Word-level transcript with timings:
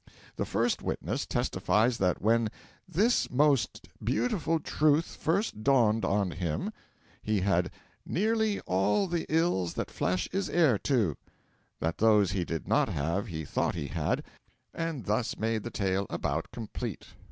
The 0.35 0.47
first 0.47 0.81
witness 0.81 1.27
testifies 1.27 1.99
that 1.99 2.23
when 2.23 2.49
'this 2.89 3.29
most 3.29 3.87
beautiful 4.03 4.59
Truth 4.59 5.05
first 5.15 5.63
dawned 5.63 6.03
on 6.03 6.31
him' 6.31 6.71
he 7.21 7.41
had 7.41 7.69
'nearly 8.03 8.59
all 8.61 9.05
the 9.05 9.27
ills 9.29 9.75
that 9.75 9.91
flesh 9.91 10.27
is 10.31 10.49
heir 10.49 10.79
to;' 10.79 11.17
that 11.81 11.99
those 11.99 12.31
he 12.31 12.43
did 12.43 12.67
not 12.67 12.89
have 12.89 13.27
he 13.27 13.45
thought 13.45 13.75
he 13.75 13.89
had 13.89 14.23
and 14.73 15.05
thus 15.05 15.37
made 15.37 15.61
the 15.61 15.69
tale 15.69 16.07
about 16.09 16.49
complete. 16.51 17.09